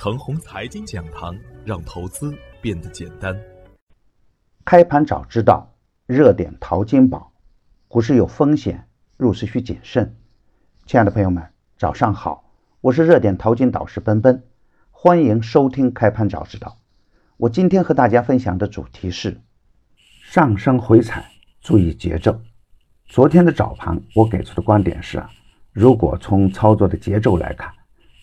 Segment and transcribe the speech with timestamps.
[0.00, 3.36] 程红财经讲堂，让投资变得简单。
[4.64, 5.74] 开盘早知道，
[6.06, 7.32] 热点淘金宝。
[7.88, 10.14] 股市有风险，入市需谨慎。
[10.86, 11.44] 亲爱的朋友们，
[11.76, 12.48] 早上好，
[12.80, 14.44] 我是热点淘金导师奔奔，
[14.92, 16.78] 欢迎收听开盘早知道。
[17.36, 19.40] 我今天和大家分享的主题是
[20.22, 21.28] 上升回踩，
[21.60, 22.40] 注意节奏。
[23.06, 25.20] 昨天的早盘，我给出的观点是，
[25.72, 27.74] 如果从操作的节奏来看。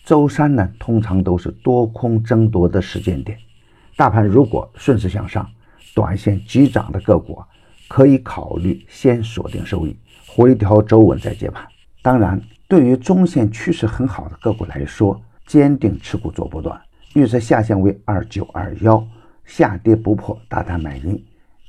[0.06, 3.36] 周三呢，通常都是多空争夺的时间点。
[3.96, 5.50] 大盘如果顺势向上，
[5.96, 7.42] 短线急涨的个股
[7.88, 9.96] 可以考虑先锁定收益，
[10.28, 11.66] 回调周稳再接盘。
[12.02, 16.80] 当然，对于中线趋势很好的个股来说，坚定持股做波段。
[17.14, 19.04] 预测下限为二九二幺，
[19.44, 21.16] 下跌不破大胆买进；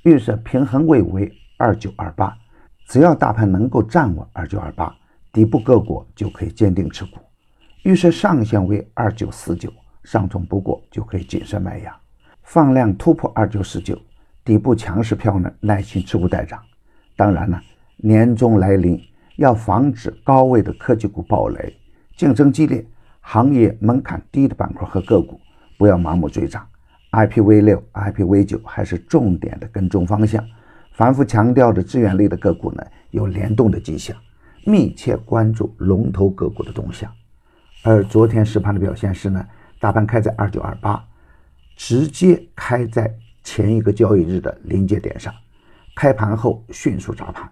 [0.04, 2.38] 预测平衡位为二九二八，
[2.86, 4.96] 只要大盘能够站稳二九二八，
[5.34, 7.18] 底部个股就可以坚定持股。
[7.88, 9.72] 预设上限为二九四九，
[10.04, 11.98] 上冲不过就可以谨慎卖压。
[12.44, 13.98] 放量突破二九四九，
[14.44, 16.62] 底部强势票呢，耐心持股待涨。
[17.16, 17.58] 当然呢，
[17.96, 19.02] 年终来临，
[19.38, 21.74] 要防止高位的科技股暴雷，
[22.18, 22.86] 竞争激烈、
[23.22, 25.40] 行业门槛低的板块和个股，
[25.78, 26.68] 不要盲目追涨。
[27.14, 30.46] IPv 六、IPv 九还是重点的跟踪方向。
[30.92, 34.14] 反复强调的资源类的个股呢，有联动的迹象，
[34.66, 37.10] 密切关注龙头个股的动向。
[37.90, 39.48] 而昨天实盘的表现是呢，
[39.80, 41.02] 大盘开在二九二八，
[41.78, 45.34] 直接开在前一个交易日的临界点上，
[45.96, 47.50] 开盘后迅速砸盘，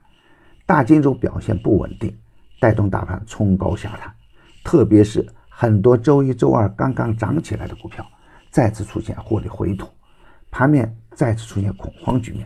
[0.66, 2.14] 大金融表现不稳定，
[2.60, 4.14] 带动大盘冲高下探，
[4.62, 8.06] 特别是很多周一周二刚刚涨起来的股票，
[8.50, 9.88] 再次出现获利回吐，
[10.52, 12.46] 盘面再次出现恐慌局面。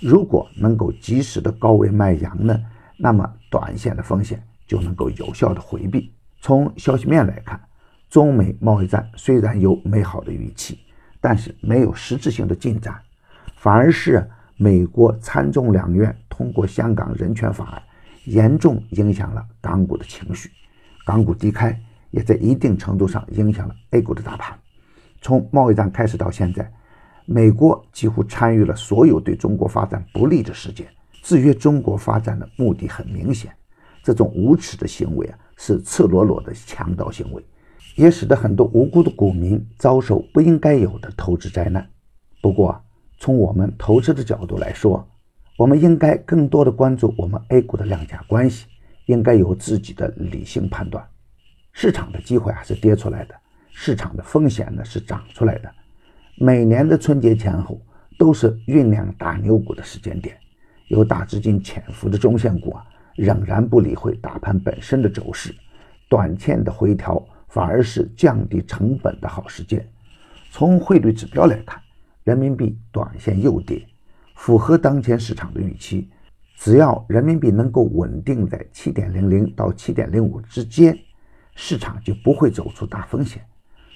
[0.00, 2.60] 如果能够及时的高位卖阳呢，
[2.96, 6.12] 那么短线的风险就能够有效的回避。
[6.40, 7.60] 从消息面来看，
[8.08, 10.78] 中美贸易战虽然有美好的预期，
[11.20, 12.98] 但是没有实质性的进展，
[13.56, 17.82] 反而是美国参众两院通过香港人权法案，
[18.24, 20.50] 严重影响了港股的情绪，
[21.04, 21.78] 港股低开
[22.10, 24.58] 也在一定程度上影响了 A 股的大盘。
[25.20, 26.72] 从贸易战开始到现在，
[27.26, 30.88] 美国几乎参与了所有对中国发展不利的事件，
[31.22, 33.52] 制约中国发展的目的很明显，
[34.02, 35.38] 这种无耻的行为啊！
[35.62, 37.44] 是赤裸裸的强盗行为，
[37.94, 41.86] 也使得很多无辜的股民遭受不应该有的投资灾难。
[42.40, 42.82] 不过，
[43.18, 45.06] 从我们投资的角度来说，
[45.58, 48.68] 我们应该更多的关注我们 A 股的量价关系，
[49.04, 51.06] 应该有自己的理性判断。
[51.74, 53.34] 市场的机会还是跌出来的，
[53.70, 55.70] 市场的风险呢是涨出来的。
[56.36, 57.78] 每年的春节前后
[58.18, 60.34] 都是酝酿大牛股的时间点，
[60.88, 62.86] 有大资金潜伏的中线股啊。
[63.16, 65.54] 仍然不理会大盘本身的走势，
[66.08, 69.86] 短线的回调反而是降低成本的好时间。
[70.50, 71.80] 从汇率指标来看，
[72.24, 73.86] 人民币短线又跌，
[74.34, 76.10] 符合当前市场的预期。
[76.56, 80.98] 只要人民币能够稳定在七点零零到七点零五之间，
[81.54, 83.42] 市场就不会走出大风险。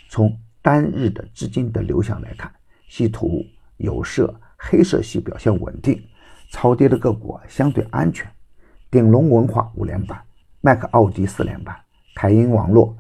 [0.08, 2.50] 从单日的资金的流向来看，
[2.88, 3.44] 稀土、
[3.76, 6.02] 有色、黑色系表现稳定，
[6.48, 8.26] 超跌的个股相对安全。
[8.94, 10.22] 鼎龙文化五连板，
[10.60, 11.76] 麦克奥迪四连板，
[12.14, 12.96] 凯英网络、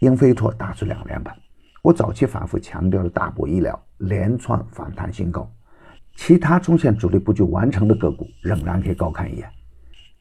[0.00, 1.34] 英飞拓打出两连板。
[1.80, 5.50] 我早期反复强调的大博医疗连串反弹新高，
[6.16, 9.50] 其他中线主力布局完成的个股仍然可以高看一眼。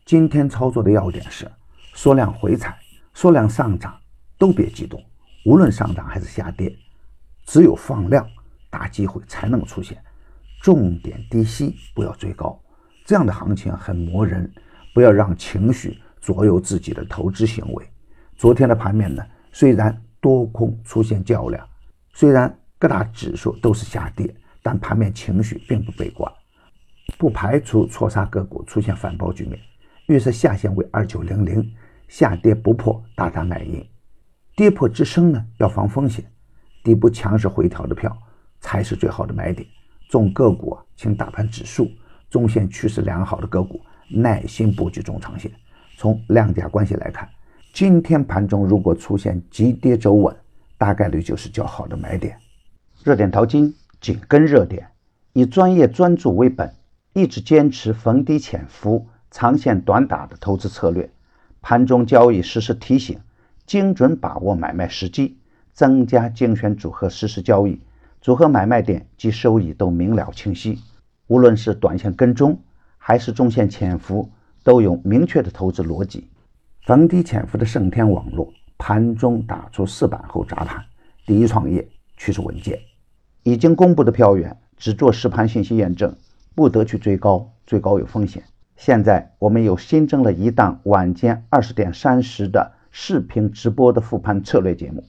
[0.05, 1.45] 今天操作的要点是：
[1.93, 2.77] 缩量回踩、
[3.13, 3.93] 缩量上涨
[4.37, 5.03] 都别激动，
[5.45, 6.73] 无论上涨还是下跌，
[7.43, 8.25] 只有放量
[8.69, 10.01] 大机会才能出现。
[10.61, 12.57] 重点低吸，不要追高，
[13.03, 14.49] 这样的行情很磨人。
[14.97, 17.87] 不要让情绪左右自己的投资行为。
[18.35, 21.63] 昨天的盘面呢，虽然多空出现较量，
[22.15, 26.33] 虽然各大指数都是下跌，但盘面情绪并不悲观，
[27.15, 29.59] 不排除错杀个股出现反包局面。
[30.07, 31.71] 预测下限为二九零零，
[32.07, 33.87] 下跌不破大胆买进，
[34.55, 36.25] 跌破支撑呢要防风险，
[36.83, 38.17] 底部强势回调的票
[38.61, 39.69] 才是最好的买点。
[40.09, 41.87] 中个股啊，请大盘指数
[42.31, 43.79] 中线趋势良好的个股。
[44.07, 45.51] 耐心布局中长线。
[45.97, 47.27] 从量价关系来看，
[47.73, 50.35] 今天盘中如果出现急跌走稳，
[50.77, 52.37] 大概率就是较好的买点。
[53.03, 54.87] 热点淘金紧跟热点，
[55.33, 56.73] 以专业专注为本，
[57.13, 61.09] 一直坚持逢低潜伏、长线短打的投资策略。
[61.61, 63.19] 盘中交易实时提醒，
[63.65, 65.39] 精准把握买卖时机，
[65.73, 67.81] 增加精选组合实时交易，
[68.21, 70.79] 组合买卖点及收益都明了清晰。
[71.25, 72.59] 无论是短线跟踪。
[73.07, 74.29] 还是中线潜伏
[74.65, 76.27] 都有明确的投资逻辑。
[76.85, 80.83] 逢低潜伏的盛天网络盘中打出四板后砸盘，
[81.25, 81.87] 第一创业
[82.17, 82.77] 趋势稳健。
[83.43, 86.13] 已经公布的票源只做实盘信息验证，
[86.53, 88.43] 不得去追高，追高有风险。
[88.75, 95.01] 现在我们又新增了一档晚间二十点三十的视频直播的复盘策略节目。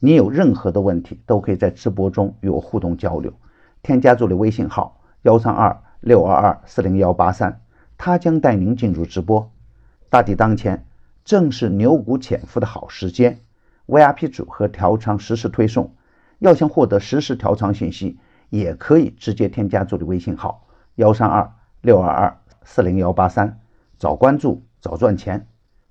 [0.00, 3.32] 你有任何的问题，都可以在直播中与我互动交流。
[3.80, 7.62] 添加助理微信号幺三二六二二四零幺八三，
[7.96, 9.50] 他将带您进入直播。
[10.10, 10.84] 大敌当前，
[11.24, 13.40] 正是牛股潜伏的好时间。
[13.86, 15.94] VIP 组合调仓实时推送，
[16.40, 18.18] 要想获得实时调仓信息，
[18.50, 20.66] 也可以直接添加助理微信号
[20.96, 23.60] 幺三二六二二四零幺八三，
[23.96, 25.46] 早关注早赚钱。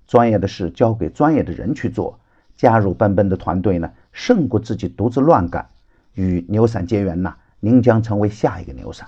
[0.06, 2.20] 专业的事交给专业的人去做。
[2.56, 5.70] 加入奔奔的团队呢，胜过自己独自乱干。
[6.14, 9.08] 与牛散结缘呐，您将成为下一个牛散。